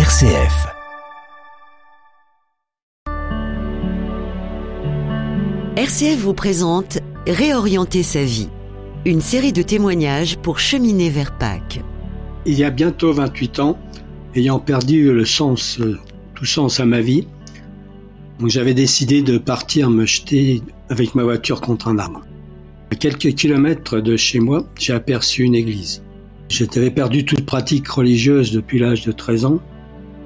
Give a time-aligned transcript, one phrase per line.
[0.00, 0.66] RCF.
[5.76, 8.48] RCF vous présente Réorienter sa vie,
[9.04, 11.82] une série de témoignages pour cheminer vers Pâques.
[12.46, 13.78] Il y a bientôt 28 ans,
[14.34, 15.78] ayant perdu le sens,
[16.34, 17.26] tout sens à ma vie,
[18.46, 22.22] j'avais décidé de partir me jeter avec ma voiture contre un arbre.
[22.90, 26.02] À quelques kilomètres de chez moi, j'ai aperçu une église.
[26.48, 29.60] J'avais perdu toute pratique religieuse depuis l'âge de 13 ans.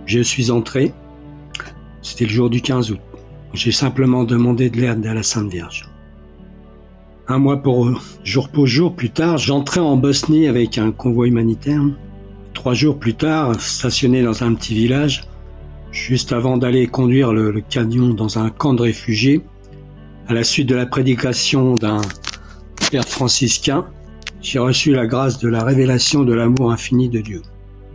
[0.07, 0.93] Je suis entré.
[2.03, 3.01] C'était le jour du 15 août.
[3.55, 5.89] J'ai simplement demandé de l'aide à la Sainte Vierge.
[7.27, 11.81] Un mois pour jour pour jour plus tard, j'entrais en Bosnie avec un convoi humanitaire.
[12.53, 15.23] Trois jours plus tard, stationné dans un petit village,
[15.91, 19.41] juste avant d'aller conduire le, le, camion dans un camp de réfugiés,
[20.29, 22.03] à la suite de la prédication d'un
[22.91, 23.87] père franciscain,
[24.43, 27.43] j'ai reçu la grâce de la révélation de l'amour infini de Dieu.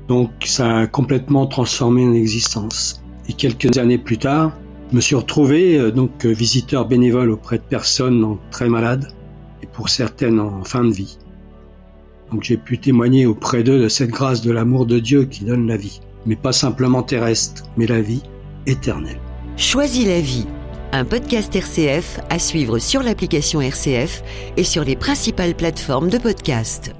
[0.09, 3.01] Donc ça a complètement transformé mon existence.
[3.29, 4.51] Et quelques années plus tard,
[4.89, 9.13] je me suis retrouvé euh, donc visiteur bénévole auprès de personnes très malades
[9.61, 11.19] et pour certaines en fin de vie.
[12.31, 15.67] Donc j'ai pu témoigner auprès d'eux de cette grâce de l'amour de Dieu qui donne
[15.67, 18.23] la vie, mais pas simplement terrestre, mais la vie
[18.65, 19.19] éternelle.
[19.57, 20.47] Choisis la vie,
[20.91, 24.23] un podcast RCF à suivre sur l'application RCF
[24.57, 26.93] et sur les principales plateformes de podcast.